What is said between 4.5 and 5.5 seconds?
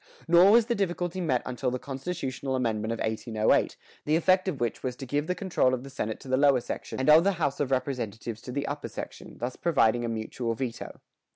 which was to give the